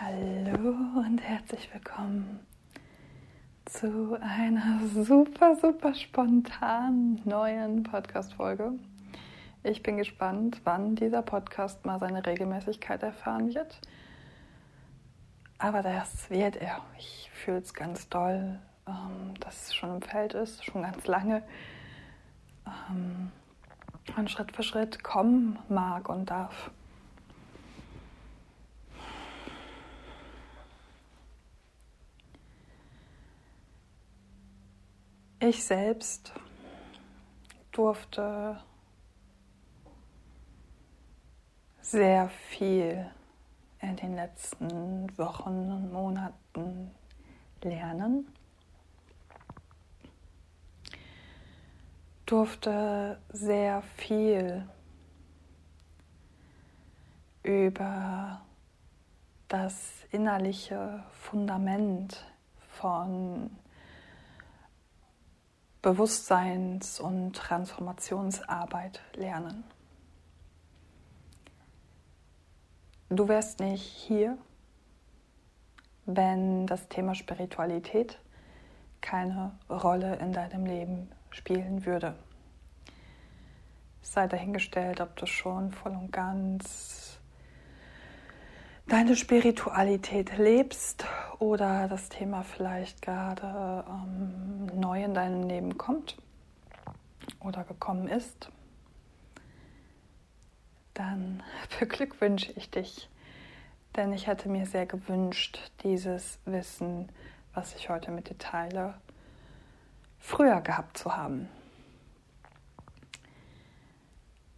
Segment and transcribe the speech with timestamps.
[0.00, 2.38] Hallo und herzlich willkommen
[3.64, 8.74] zu einer super, super spontanen neuen Podcast-Folge.
[9.64, 13.80] Ich bin gespannt, wann dieser Podcast mal seine Regelmäßigkeit erfahren wird.
[15.58, 16.80] Aber das wird er.
[16.96, 21.42] Ich fühle es ganz doll, ähm, dass es schon im Feld ist, schon ganz lange.
[22.88, 23.32] Ähm,
[24.16, 26.70] und Schritt für Schritt kommen mag und darf.
[35.40, 36.32] Ich selbst
[37.70, 38.58] durfte
[41.80, 43.08] sehr viel
[43.80, 46.90] in den letzten Wochen und Monaten
[47.62, 48.26] lernen.
[52.26, 54.68] Durfte sehr viel
[57.44, 58.40] über
[59.46, 62.26] das innerliche Fundament
[62.70, 63.56] von
[65.88, 69.64] Bewusstseins- und Transformationsarbeit lernen.
[73.08, 74.36] Du wärst nicht hier,
[76.04, 78.18] wenn das Thema Spiritualität
[79.00, 82.14] keine Rolle in deinem Leben spielen würde.
[84.02, 87.17] Sei dahingestellt, ob du schon voll und ganz
[88.88, 91.04] deine Spiritualität lebst
[91.38, 96.16] oder das Thema vielleicht gerade ähm, neu in deinem Leben kommt
[97.40, 98.50] oder gekommen ist,
[100.94, 101.42] dann
[101.78, 103.10] beglückwünsche ich dich,
[103.94, 107.10] denn ich hätte mir sehr gewünscht, dieses Wissen,
[107.52, 108.94] was ich heute mit dir teile,
[110.18, 111.48] früher gehabt zu haben.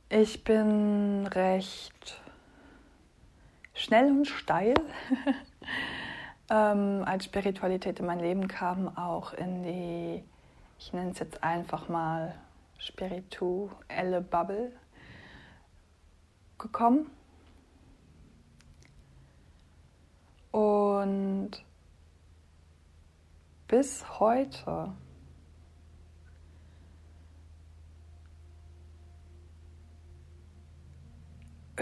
[0.09, 2.20] Ich bin recht
[3.81, 4.75] schnell und steil,
[6.50, 10.22] ähm, als Spiritualität in mein Leben kam, auch in die,
[10.78, 12.34] ich nenne es jetzt einfach mal
[12.78, 14.72] spirituelle Bubble
[16.59, 17.10] gekommen.
[20.50, 21.53] Und
[23.66, 24.93] bis heute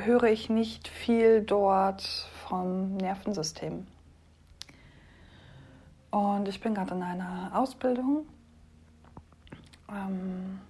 [0.05, 2.03] höre ich nicht viel dort
[2.47, 3.87] vom Nervensystem.
[6.11, 8.27] Und ich bin gerade in einer Ausbildung,
[9.91, 10.61] ähm,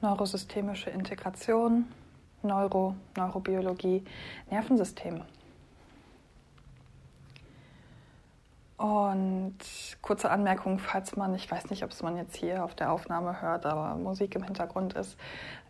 [0.00, 1.86] neurosystemische Integration,
[2.42, 4.04] Neuro, Neurobiologie,
[4.50, 5.22] Nervensystem.
[8.80, 9.58] Und
[10.00, 13.42] kurze Anmerkung, falls man, ich weiß nicht, ob es man jetzt hier auf der Aufnahme
[13.42, 15.18] hört, aber Musik im Hintergrund ist,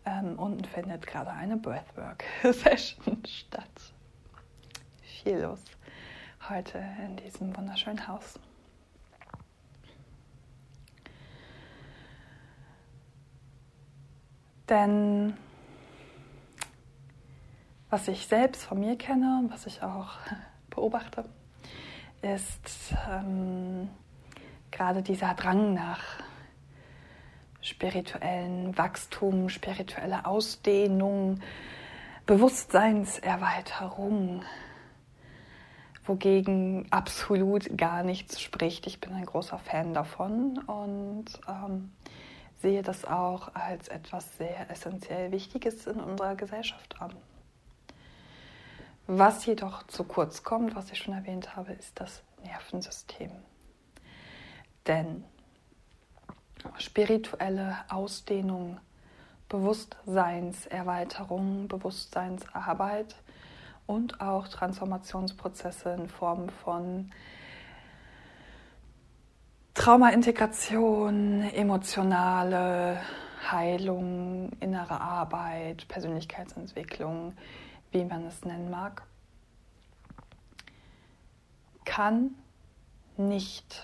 [0.05, 3.93] ähm, unten findet gerade eine Breathwork-Session statt.
[5.01, 5.59] Viel los
[6.47, 8.39] heute in diesem wunderschönen Haus.
[14.69, 15.35] Denn
[17.89, 20.11] was ich selbst von mir kenne und was ich auch
[20.69, 21.25] beobachte,
[22.21, 23.89] ist ähm,
[24.69, 26.03] gerade dieser Drang nach
[27.61, 31.39] spirituellen Wachstum, spiritueller Ausdehnung,
[32.25, 34.43] Bewusstseinserweiterung,
[36.05, 38.85] wogegen absolut gar nichts spricht.
[38.87, 41.91] Ich bin ein großer Fan davon und ähm,
[42.61, 47.13] sehe das auch als etwas sehr essentiell Wichtiges in unserer Gesellschaft an.
[49.07, 53.31] Was jedoch zu kurz kommt, was ich schon erwähnt habe, ist das Nervensystem.
[54.87, 55.23] Denn
[56.77, 58.79] spirituelle Ausdehnung,
[59.49, 63.15] Bewusstseinserweiterung, Bewusstseinsarbeit
[63.85, 67.11] und auch Transformationsprozesse in Form von
[69.73, 73.01] Traumaintegration, emotionale
[73.49, 77.33] Heilung, innere Arbeit, Persönlichkeitsentwicklung,
[77.91, 79.03] wie man es nennen mag,
[81.85, 82.35] kann
[83.17, 83.83] nicht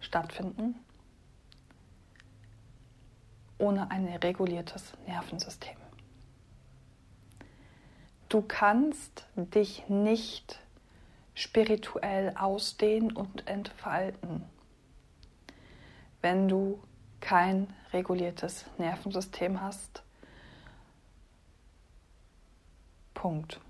[0.00, 0.74] stattfinden
[3.58, 5.76] ohne ein reguliertes Nervensystem.
[8.28, 10.58] Du kannst dich nicht
[11.34, 14.44] spirituell ausdehnen und entfalten,
[16.20, 16.82] wenn du
[17.20, 20.02] kein reguliertes Nervensystem hast.
[23.22, 23.60] Punkt.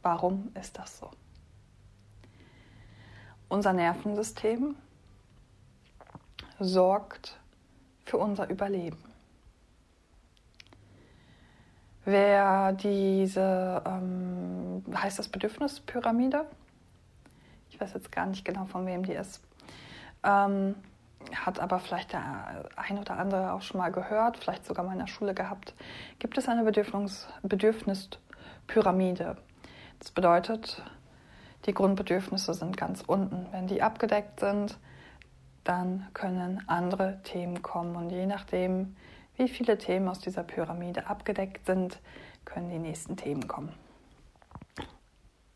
[0.00, 1.10] Warum ist das so?
[3.50, 4.74] Unser Nervensystem
[6.58, 7.38] sorgt
[8.06, 9.04] für unser Überleben.
[12.06, 16.46] Wer diese, ähm, heißt das Bedürfnispyramide?
[17.68, 19.42] Ich weiß jetzt gar nicht genau, von wem die ist.
[20.22, 20.74] Ähm,
[21.32, 24.98] hat aber vielleicht der ein oder andere auch schon mal gehört, vielleicht sogar mal in
[24.98, 25.74] der Schule gehabt.
[26.18, 29.36] Gibt es eine Bedürfnis, Bedürfnispyramide?
[29.98, 30.82] Das bedeutet,
[31.66, 33.46] die Grundbedürfnisse sind ganz unten.
[33.52, 34.78] Wenn die abgedeckt sind,
[35.64, 37.96] dann können andere Themen kommen.
[37.96, 38.96] Und je nachdem,
[39.36, 42.00] wie viele Themen aus dieser Pyramide abgedeckt sind,
[42.44, 43.72] können die nächsten Themen kommen.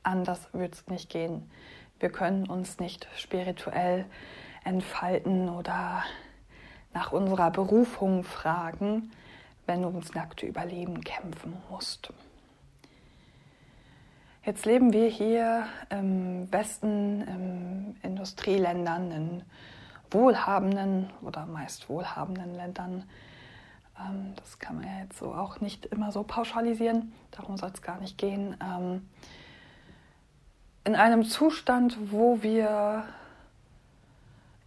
[0.02, 1.50] Anders wird es nicht gehen.
[2.00, 4.06] Wir können uns nicht spirituell
[4.68, 6.04] entfalten oder
[6.92, 9.10] nach unserer Berufung fragen,
[9.66, 12.12] wenn du ums nackte Überleben kämpfen musst.
[14.44, 19.42] Jetzt leben wir hier im Westen, in Industrieländern, in
[20.10, 23.04] wohlhabenden oder meist wohlhabenden Ländern.
[23.98, 27.82] Ähm, das kann man ja jetzt so auch nicht immer so pauschalisieren, darum soll es
[27.82, 28.56] gar nicht gehen.
[28.62, 29.08] Ähm,
[30.84, 33.04] in einem Zustand, wo wir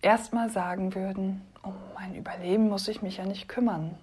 [0.01, 3.97] erstmal sagen würden, um mein Überleben muss ich mich ja nicht kümmern.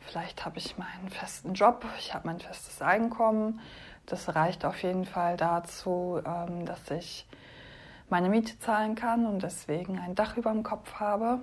[0.00, 3.60] Vielleicht habe ich meinen festen Job, ich habe mein festes Einkommen.
[4.06, 7.26] Das reicht auf jeden Fall dazu, ähm, dass ich
[8.10, 11.38] meine Miete zahlen kann und deswegen ein Dach über dem Kopf habe,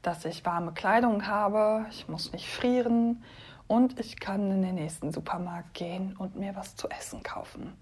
[0.00, 3.22] dass ich warme Kleidung habe, ich muss nicht frieren
[3.66, 7.76] und ich kann in den nächsten Supermarkt gehen und mir was zu essen kaufen.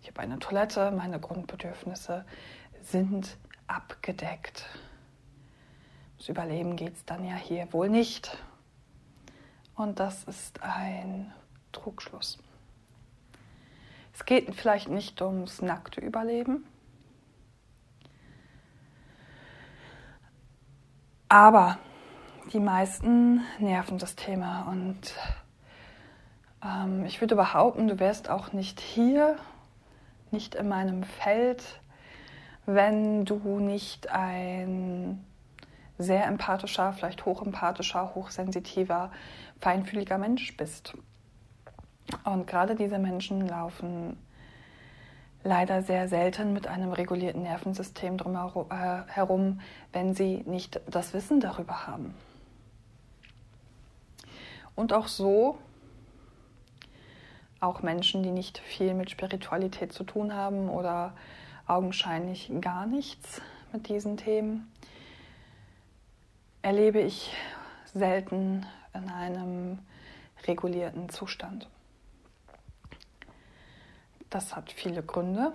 [0.00, 2.24] Ich habe eine Toilette, meine Grundbedürfnisse
[2.84, 3.36] sind
[3.66, 4.66] abgedeckt.
[6.18, 8.36] Das Überleben geht es dann ja hier wohl nicht.
[9.74, 11.32] Und das ist ein
[11.72, 12.38] Trugschluss.
[14.12, 16.66] Es geht vielleicht nicht ums nackte Überleben,
[21.28, 21.78] aber
[22.52, 25.14] die meisten nerven das Thema und
[26.62, 29.38] ähm, ich würde behaupten, du wärst auch nicht hier,
[30.30, 31.80] nicht in meinem Feld,
[32.74, 35.24] wenn du nicht ein
[35.98, 39.10] sehr empathischer, vielleicht hochempathischer, hochsensitiver,
[39.60, 40.94] feinfühliger Mensch bist.
[42.24, 44.16] Und gerade diese Menschen laufen
[45.42, 49.62] leider sehr selten mit einem regulierten Nervensystem drumherum, äh,
[49.92, 52.14] wenn sie nicht das Wissen darüber haben.
[54.74, 55.58] Und auch so,
[57.58, 61.12] auch Menschen, die nicht viel mit Spiritualität zu tun haben oder
[61.70, 63.40] augenscheinlich gar nichts
[63.72, 64.72] mit diesen Themen,
[66.62, 67.32] erlebe ich
[67.94, 69.78] selten in einem
[70.46, 71.68] regulierten Zustand.
[74.30, 75.52] Das hat viele Gründe.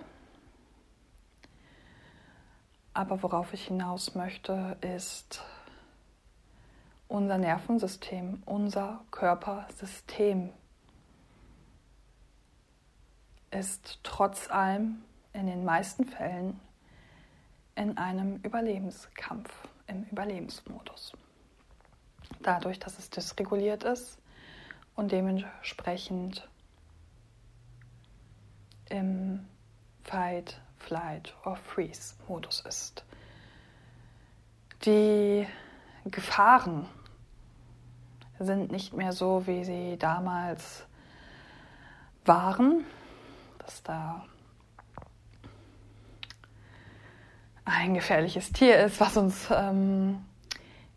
[2.94, 5.42] Aber worauf ich hinaus möchte, ist
[7.08, 10.50] unser Nervensystem, unser Körpersystem
[13.50, 15.02] ist trotz allem
[15.36, 16.58] in den meisten Fällen
[17.74, 19.52] in einem Überlebenskampf,
[19.86, 21.12] im Überlebensmodus.
[22.40, 24.18] Dadurch, dass es dysreguliert ist
[24.94, 26.48] und dementsprechend
[28.88, 29.46] im
[30.04, 33.04] Fight, Flight or Freeze Modus ist.
[34.84, 35.46] Die
[36.04, 36.88] Gefahren
[38.38, 40.86] sind nicht mehr so, wie sie damals
[42.24, 42.84] waren,
[43.58, 44.24] dass da
[47.66, 50.24] ein gefährliches Tier ist, was uns ähm,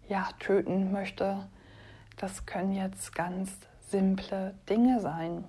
[0.08, 1.48] ja, töten möchte.
[2.16, 3.52] Das können jetzt ganz
[3.90, 5.44] simple Dinge sein.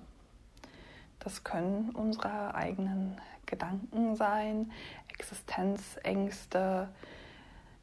[1.19, 4.71] Das können unsere eigenen Gedanken sein,
[5.09, 6.89] Existenzängste.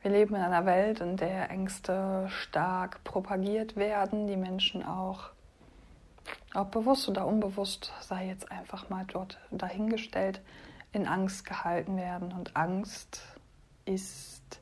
[0.03, 5.31] Wir leben in einer Welt, in der Ängste stark propagiert werden, die Menschen auch,
[6.55, 10.41] ob bewusst oder unbewusst, sei jetzt einfach mal dort dahingestellt,
[10.93, 12.33] in Angst gehalten werden.
[12.33, 13.23] Und Angst
[13.85, 14.61] ist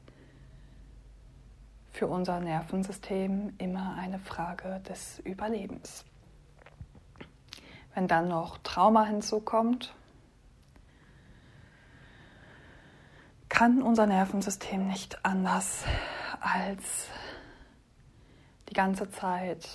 [1.90, 6.04] für unser Nervensystem immer eine Frage des Überlebens.
[7.94, 9.94] Wenn dann noch Trauma hinzukommt,
[13.48, 15.84] kann unser Nervensystem nicht anders
[16.40, 17.08] als
[18.68, 19.66] die ganze Zeit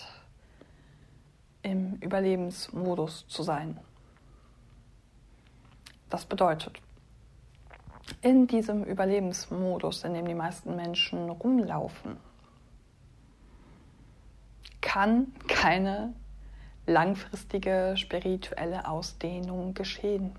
[1.63, 3.79] im Überlebensmodus zu sein.
[6.11, 6.81] Das bedeutet,
[8.21, 12.17] in diesem Überlebensmodus, in dem die meisten Menschen rumlaufen,
[14.81, 16.13] kann keine
[16.85, 20.37] langfristige spirituelle Ausdehnung geschehen.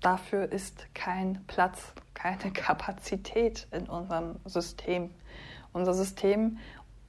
[0.00, 5.10] Dafür ist kein Platz, keine Kapazität in unserem System.
[5.72, 6.58] Unser System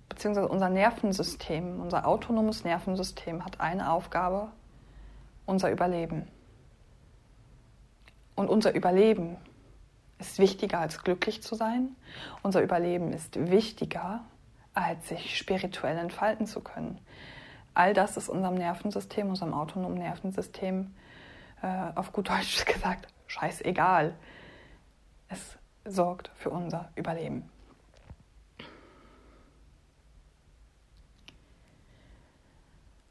[0.10, 4.50] beziehungsweise unser Nervensystem, unser autonomes Nervensystem hat eine Aufgabe,
[5.48, 6.28] unser Überleben.
[8.36, 9.38] Und unser Überleben
[10.20, 11.96] ist wichtiger als glücklich zu sein.
[12.44, 14.22] Unser Überleben ist wichtiger
[14.74, 17.00] als sich spirituell entfalten zu können.
[17.74, 20.94] All das ist unserem Nervensystem, unserem autonomen Nervensystem,
[21.62, 24.16] äh, auf gut Deutsch gesagt, scheißegal.
[25.30, 27.50] Es sorgt für unser Überleben.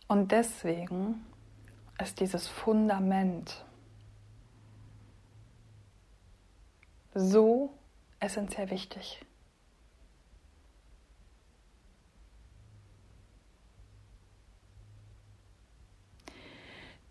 [0.08, 1.24] Und deswegen
[2.00, 3.64] ist dieses Fundament
[7.14, 7.72] so
[8.20, 9.20] essentiell wichtig.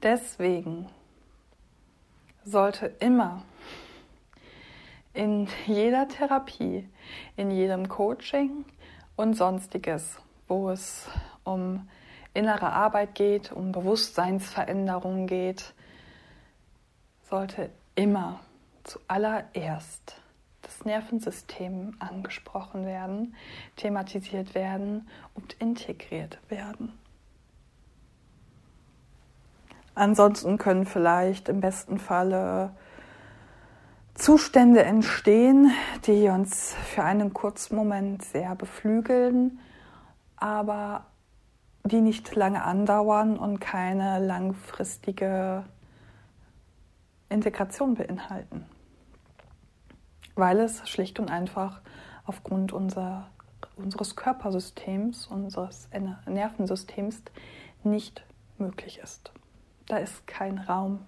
[0.01, 0.87] Deswegen
[2.45, 3.43] sollte immer
[5.13, 6.87] in jeder Therapie,
[7.35, 8.63] in jedem Coaching
[9.17, 11.09] und sonstiges, wo es
[11.43, 11.89] um
[12.33, 15.73] innere Arbeit geht, um Bewusstseinsveränderung geht,
[17.23, 18.39] sollte immer
[18.83, 20.21] zuallererst
[20.61, 23.35] das Nervensystem angesprochen werden,
[23.75, 26.93] thematisiert werden und integriert werden.
[29.95, 32.71] Ansonsten können vielleicht im besten Falle
[34.13, 35.71] Zustände entstehen,
[36.05, 39.59] die uns für einen kurzen Moment sehr beflügeln,
[40.35, 41.05] aber
[41.83, 45.63] die nicht lange andauern und keine langfristige
[47.29, 48.65] Integration beinhalten,
[50.35, 51.81] weil es schlicht und einfach
[52.25, 53.29] aufgrund unser,
[53.75, 55.89] unseres Körpersystems, unseres
[56.25, 57.21] Nervensystems
[57.83, 58.23] nicht
[58.57, 59.31] möglich ist.
[59.87, 61.05] Da ist kein Raum.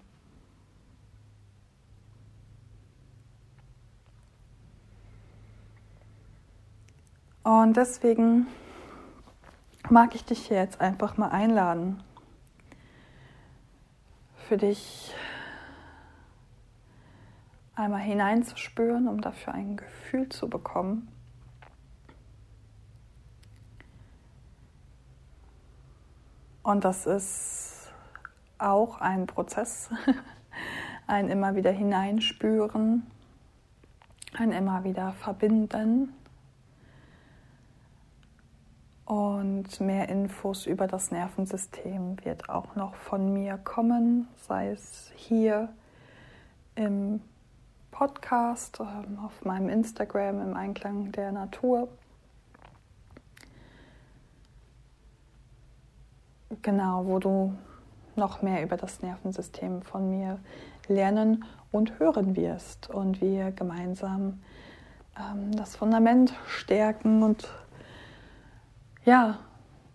[7.44, 8.48] Und deswegen
[9.90, 12.04] mag ich dich jetzt einfach mal einladen,
[14.48, 15.14] für dich
[17.76, 21.08] einmal hineinzuspüren, um dafür ein Gefühl zu bekommen.
[26.64, 27.92] Und das ist
[28.58, 29.90] auch ein Prozess,
[31.08, 33.08] ein immer wieder hineinspüren,
[34.38, 36.14] ein immer wieder verbinden
[39.06, 45.68] und mehr Infos über das Nervensystem wird auch noch von mir kommen, sei es hier
[46.76, 47.22] im
[48.02, 51.88] Podcast, ähm, auf meinem Instagram im Einklang der Natur.
[56.64, 57.54] Genau, wo du
[58.16, 60.40] noch mehr über das Nervensystem von mir
[60.88, 64.42] lernen und hören wirst und wir gemeinsam
[65.16, 67.50] ähm, das Fundament stärken und
[69.06, 69.38] ja,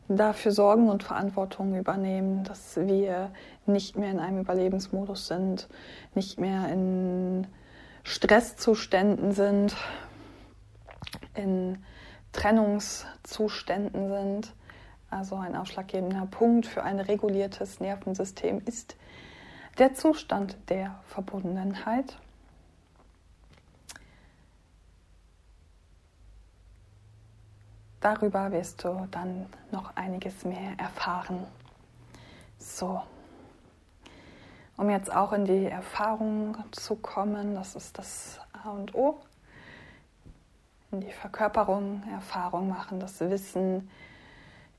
[0.06, 3.32] dafür sorgen und Verantwortung übernehmen, dass wir
[3.66, 5.68] nicht mehr in einem Überlebensmodus sind,
[6.14, 7.48] nicht mehr in
[8.06, 9.76] Stresszuständen sind,
[11.34, 11.84] in
[12.30, 14.54] Trennungszuständen sind,
[15.10, 18.96] also ein ausschlaggebender Punkt für ein reguliertes Nervensystem ist
[19.78, 22.16] der Zustand der Verbundenheit.
[28.00, 31.44] Darüber wirst du dann noch einiges mehr erfahren.
[32.56, 33.02] So,
[34.76, 39.18] um jetzt auch in die Erfahrung zu kommen, das ist das A und O,
[40.92, 43.88] in die Verkörperung, Erfahrung machen, das Wissen,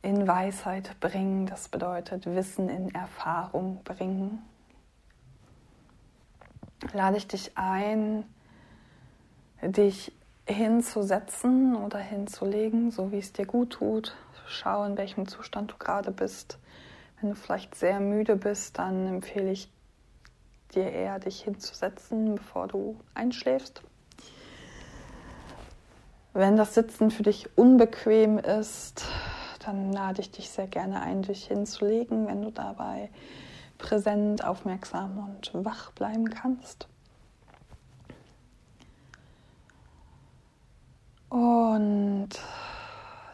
[0.01, 4.43] in Weisheit bringen, das bedeutet Wissen in Erfahrung bringen.
[6.93, 8.23] Lade ich dich ein,
[9.61, 10.13] dich
[10.45, 14.15] hinzusetzen oder hinzulegen, so wie es dir gut tut.
[14.47, 16.57] Schau, in welchem Zustand du gerade bist.
[17.19, 19.69] Wenn du vielleicht sehr müde bist, dann empfehle ich
[20.75, 23.81] dir eher, dich hinzusetzen, bevor du einschläfst.
[26.33, 29.05] Wenn das Sitzen für dich unbequem ist,
[29.65, 33.09] dann lade ich dich sehr gerne ein, dich hinzulegen, wenn du dabei
[33.77, 36.87] präsent, aufmerksam und wach bleiben kannst.
[41.29, 42.29] Und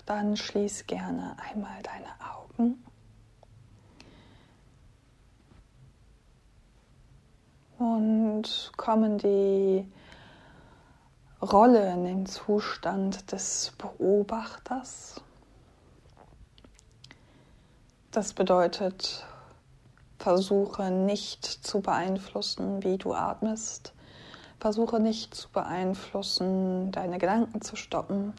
[0.06, 2.84] dann schließ gerne einmal deine Augen.
[7.84, 9.86] Und kommen die
[11.42, 15.22] Rolle in den Zustand des Beobachters.
[18.12, 19.26] Das bedeutet,
[20.18, 23.92] versuche nicht zu beeinflussen, wie du atmest.
[24.62, 28.32] Versuche nicht zu beeinflussen, deine Gedanken zu stoppen.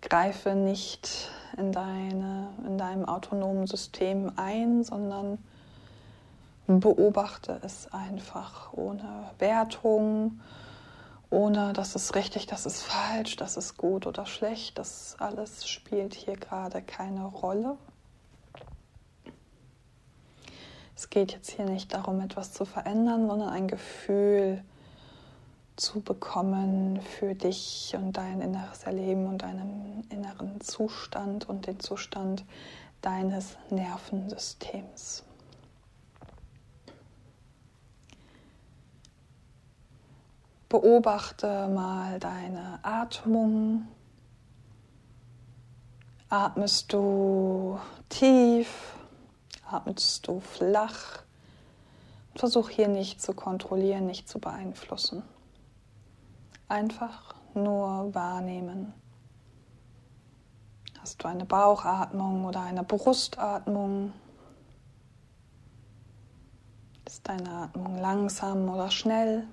[0.00, 5.38] Greife nicht in, deine, in deinem autonomen System ein, sondern
[6.68, 10.40] beobachte es einfach ohne Wertung,
[11.30, 14.78] ohne das ist richtig, das ist falsch, das ist gut oder schlecht.
[14.78, 17.76] Das alles spielt hier gerade keine Rolle.
[20.94, 24.62] Es geht jetzt hier nicht darum, etwas zu verändern, sondern ein Gefühl
[25.76, 32.44] zu bekommen für dich und dein inneres Erleben und deinen inneren Zustand und den Zustand
[33.00, 35.22] deines Nervensystems.
[40.68, 43.88] Beobachte mal deine Atmung.
[46.28, 47.78] Atmest du
[48.10, 48.94] tief?
[49.66, 51.22] Atmest du flach?
[52.34, 55.22] Versuch hier nicht zu kontrollieren, nicht zu beeinflussen.
[56.68, 58.92] Einfach nur wahrnehmen.
[61.00, 64.12] Hast du eine Bauchatmung oder eine Brustatmung?
[67.06, 69.46] Ist deine Atmung langsam oder schnell?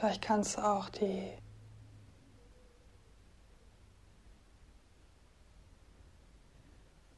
[0.00, 1.30] Vielleicht kannst du auch die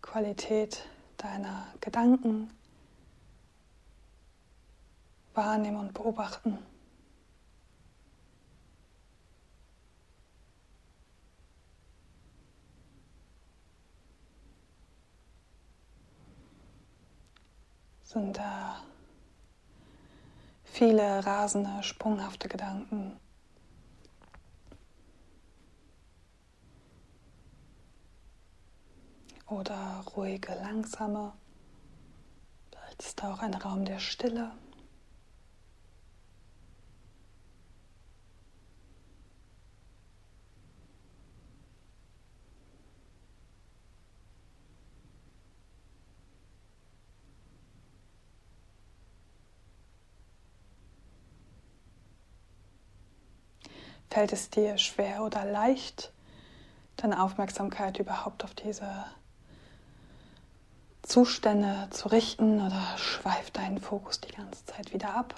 [0.00, 0.84] Qualität
[1.16, 2.50] deiner Gedanken
[5.32, 6.58] wahrnehmen und beobachten.
[18.02, 18.82] Sind da
[20.72, 23.18] viele rasende, sprunghafte Gedanken.
[29.46, 31.34] Oder ruhige, langsame.
[32.70, 34.50] Vielleicht ist da auch ein Raum der Stille.
[54.12, 56.12] Fällt es dir schwer oder leicht,
[56.98, 58.86] deine Aufmerksamkeit überhaupt auf diese
[61.00, 65.34] Zustände zu richten oder schweift deinen Fokus die ganze Zeit wieder ab?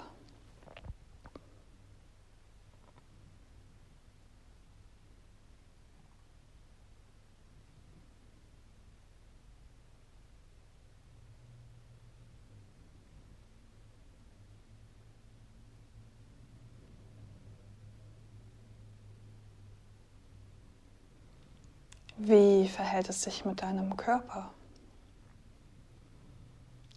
[22.27, 24.49] Wie verhält es sich mit deinem Körper?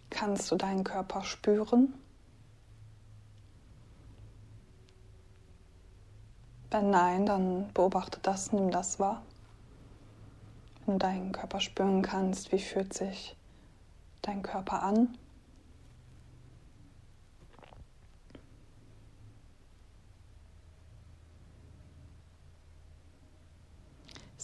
[0.09, 1.93] Kannst du deinen Körper spüren?
[6.71, 9.21] Wenn nein, dann beobachte das, nimm das wahr.
[10.87, 13.35] Wenn du deinen Körper spüren kannst, wie fühlt sich
[14.23, 15.15] dein Körper an?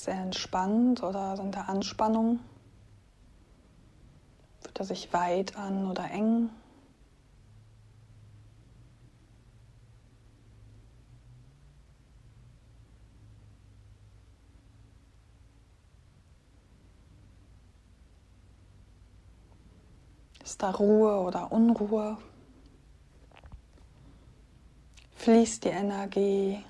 [0.07, 2.39] Er entspannt oder sind da Anspannungen?
[4.61, 6.49] Fühlt er sich weit an oder eng?
[20.43, 22.17] Ist da Ruhe oder Unruhe?
[25.15, 26.63] Fließt die Energie?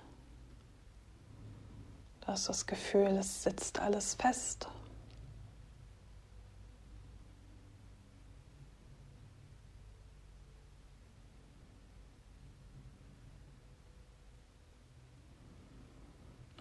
[2.26, 4.68] Du hast das Gefühl, es sitzt alles fest.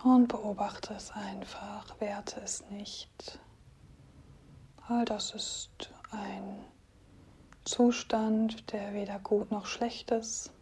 [0.03, 3.39] Und beobachte es einfach, werte es nicht.
[4.87, 5.71] All das ist
[6.11, 6.63] ein
[7.65, 10.53] Zustand, der weder gut noch schlecht ist,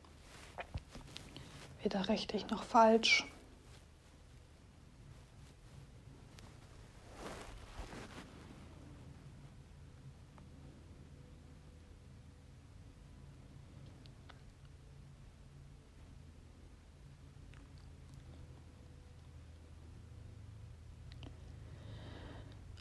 [1.82, 3.26] weder richtig noch falsch.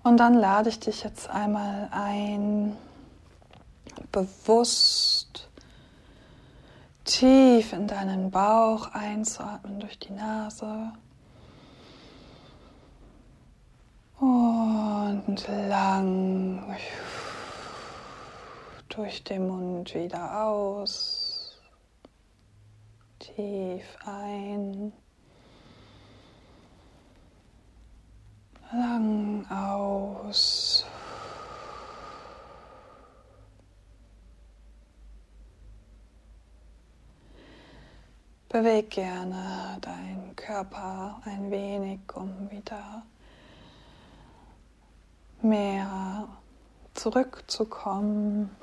[0.04, 2.76] Und dann lade ich dich jetzt einmal ein,
[4.12, 5.48] bewusst
[7.06, 10.94] tief in deinen Bauch einzuatmen durch die Nase.
[14.20, 16.64] Und lang
[18.90, 21.60] durch den Mund wieder aus.
[23.20, 24.94] Tief ein.
[28.74, 30.86] Lang aus.
[38.48, 43.04] Beweg gerne deinen Körper ein wenig, um wieder
[45.42, 46.30] mehr
[46.94, 48.56] zurückzukommen.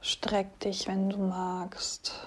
[0.00, 2.18] Streck dich, wenn du magst.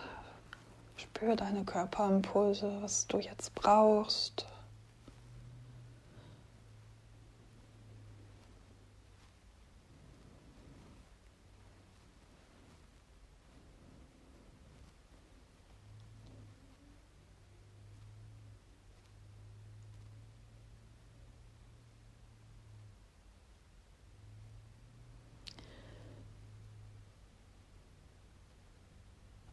[0.98, 4.46] Spür deine Körperimpulse, was du jetzt brauchst.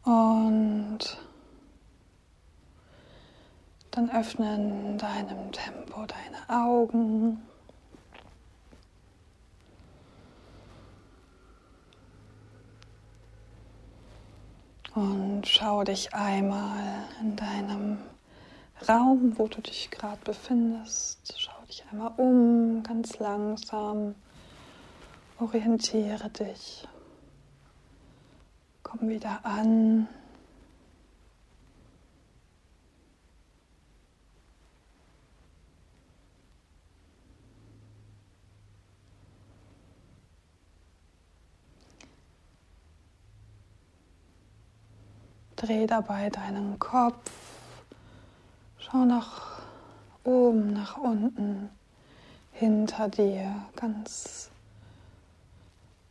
[0.08, 1.18] Und
[3.90, 7.42] dann öffne in deinem Tempo deine Augen.
[14.94, 17.98] Und schau dich einmal in deinem
[18.88, 21.34] Raum, wo du dich gerade befindest.
[21.36, 24.14] Schau dich einmal um, ganz langsam.
[25.38, 26.88] Orientiere dich.
[28.90, 30.08] Komm wieder an.
[45.56, 47.30] Dreh dabei deinen Kopf.
[48.78, 49.60] Schau nach
[50.24, 51.68] oben, nach unten,
[52.52, 54.50] hinter dir, ganz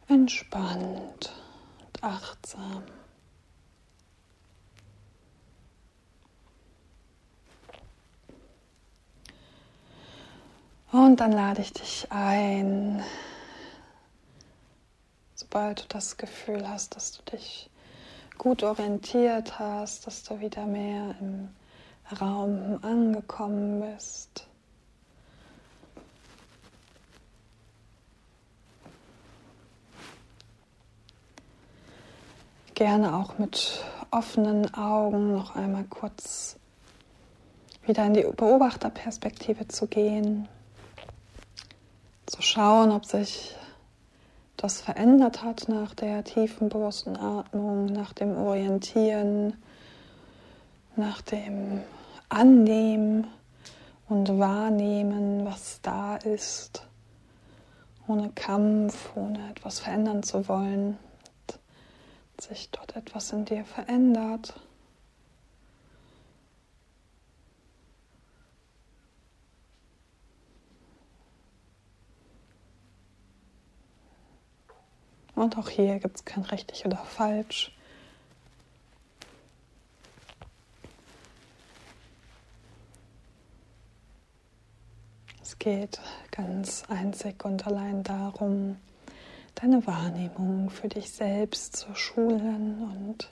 [0.08, 1.34] entspannt
[2.02, 2.84] achtsam.
[10.92, 13.04] Und dann lade ich dich ein,
[15.36, 17.70] sobald du das Gefühl hast, dass du dich
[18.38, 21.50] gut orientiert hast, dass du wieder mehr im
[22.22, 24.47] Raum angekommen bist,
[32.78, 36.58] gerne auch mit offenen Augen noch einmal kurz
[37.88, 40.48] wieder in die Beobachterperspektive zu gehen,
[42.28, 43.56] zu schauen, ob sich
[44.58, 49.56] das verändert hat nach der tiefen bewussten Atmung, nach dem Orientieren,
[50.96, 51.82] nach dem
[52.30, 53.26] Annehmen
[54.08, 56.86] und Wahrnehmen, was da ist,
[58.08, 61.00] ohne Kampf, ohne etwas verändern zu wollen
[62.41, 64.60] sich dort etwas in dir verändert.
[75.38, 77.71] Und auch hier gibt es kein richtig oder falsch.
[85.43, 86.00] Es geht
[86.32, 88.78] ganz einzig und allein darum,
[89.62, 93.30] deine Wahrnehmung für dich selbst zu schulen und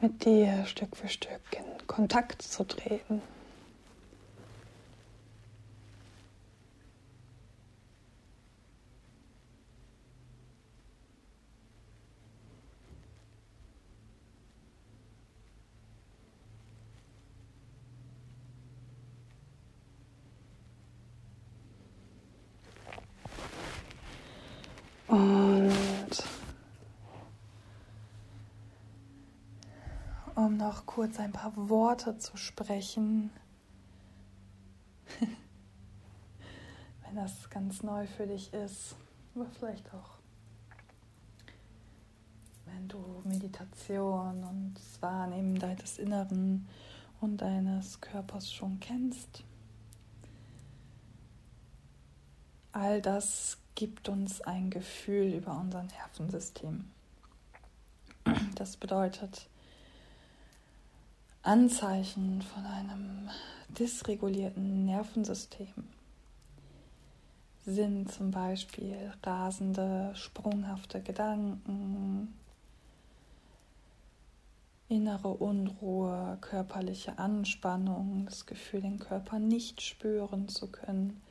[0.00, 3.22] mit dir Stück für Stück in Kontakt zu treten.
[30.50, 33.30] Um noch kurz ein paar Worte zu sprechen.
[37.04, 38.96] Wenn das ganz neu für dich ist,
[39.36, 40.18] aber vielleicht auch,
[42.66, 46.68] wenn du Meditation und das Wahrnehmen deines Inneren
[47.20, 49.44] und deines Körpers schon kennst.
[52.72, 56.90] All das gibt uns ein Gefühl über unser Nervensystem.
[58.56, 59.49] Das bedeutet,
[61.42, 63.30] Anzeichen von einem
[63.70, 65.68] dysregulierten Nervensystem
[67.64, 72.34] sind zum Beispiel rasende, sprunghafte Gedanken,
[74.88, 81.22] innere Unruhe, körperliche Anspannung, das Gefühl, den Körper nicht spüren zu können,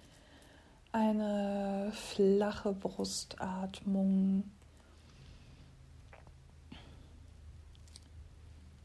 [0.92, 4.44] eine flache Brustatmung,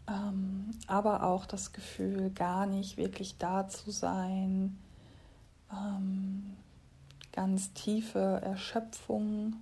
[0.06, 4.78] ähm, aber auch das Gefühl, gar nicht wirklich da zu sein,
[5.72, 6.56] ähm,
[7.32, 9.56] ganz tiefe Erschöpfung.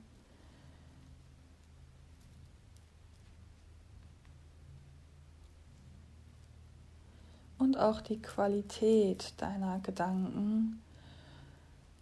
[7.58, 10.82] Und auch die Qualität deiner Gedanken.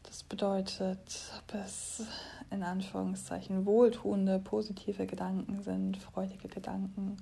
[0.05, 2.03] Das bedeutet, ob es
[2.50, 7.18] in Anführungszeichen wohltuende, positive Gedanken sind, freudige Gedanken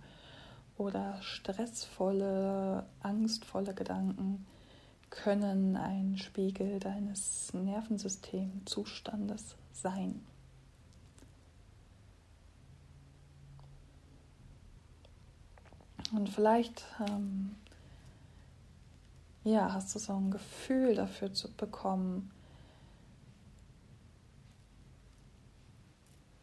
[0.79, 4.47] oder stressvolle, angstvolle Gedanken
[5.11, 10.25] können ein Spiegel deines Nervensystemzustandes sein.
[16.13, 17.55] Und vielleicht ähm,
[19.45, 22.31] ja, hast du so ein Gefühl dafür zu bekommen,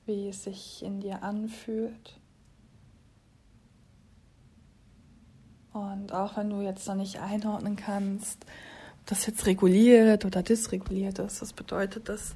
[0.06, 2.20] wie es sich in dir anfühlt.
[5.76, 8.46] Und auch wenn du jetzt noch nicht einordnen kannst,
[9.02, 12.34] ob das jetzt reguliert oder dysreguliert ist, das bedeutet, das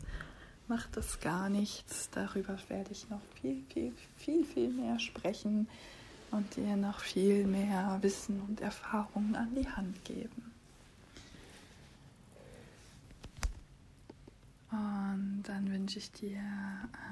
[0.67, 2.09] macht das gar nichts.
[2.11, 5.69] Darüber werde ich noch viel, viel, viel, viel mehr sprechen
[6.31, 10.51] und dir noch viel mehr Wissen und Erfahrungen an die Hand geben.
[14.69, 16.41] Und dann wünsche ich dir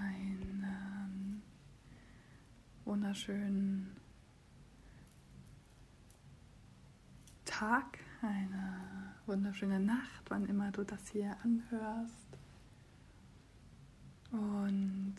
[0.04, 1.42] einen
[2.84, 3.96] wunderschönen
[7.58, 12.28] Tag, eine wunderschöne Nacht, wann immer du das hier anhörst.
[14.30, 15.16] Und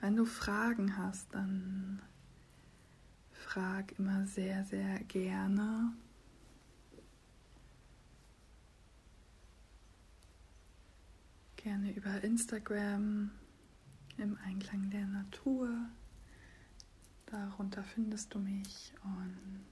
[0.00, 2.02] wenn du Fragen hast, dann
[3.32, 5.94] frag immer sehr, sehr gerne.
[11.56, 13.30] Gerne über Instagram
[14.18, 15.70] im Einklang der Natur.
[17.24, 19.67] Darunter findest du mich und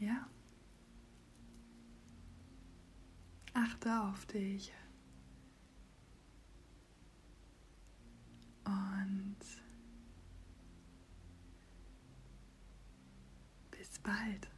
[0.00, 0.26] Ja.
[3.52, 4.72] Achte auf dich.
[8.64, 9.36] Und
[13.70, 14.48] bis bald.